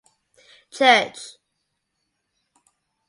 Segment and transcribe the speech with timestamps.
[0.71, 1.37] Church.